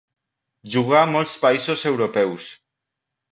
Jugà 0.75 0.95
a 1.01 1.09
molts 1.15 1.35
països 1.43 1.85
europeus. 1.91 2.49